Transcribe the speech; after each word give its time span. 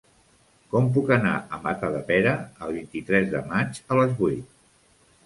Com 0.69 0.87
puc 0.93 1.11
anar 1.15 1.33
a 1.57 1.59
Matadepera 1.65 2.33
el 2.69 2.73
vint-i-tres 2.79 3.29
de 3.35 3.43
maig 3.53 3.83
a 3.89 3.99
les 4.01 4.17
vuit? 4.23 4.57